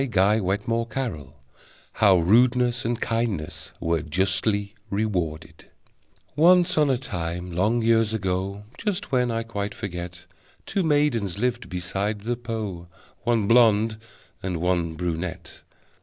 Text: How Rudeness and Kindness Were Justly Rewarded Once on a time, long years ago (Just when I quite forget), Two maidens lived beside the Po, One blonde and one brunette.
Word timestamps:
How 1.93 2.17
Rudeness 2.17 2.85
and 2.85 2.99
Kindness 2.99 3.71
Were 3.79 4.01
Justly 4.01 4.73
Rewarded 4.89 5.65
Once 6.35 6.75
on 6.75 6.89
a 6.89 6.97
time, 6.97 7.51
long 7.51 7.83
years 7.83 8.11
ago 8.11 8.63
(Just 8.79 9.11
when 9.11 9.29
I 9.29 9.43
quite 9.43 9.75
forget), 9.75 10.25
Two 10.65 10.81
maidens 10.81 11.37
lived 11.37 11.69
beside 11.69 12.21
the 12.21 12.35
Po, 12.35 12.87
One 13.25 13.47
blonde 13.47 13.99
and 14.41 14.57
one 14.57 14.95
brunette. 14.95 15.61